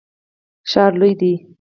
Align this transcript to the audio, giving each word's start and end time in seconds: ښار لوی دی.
ښار 0.71 0.91
لوی 0.99 1.13
دی. 1.19 1.33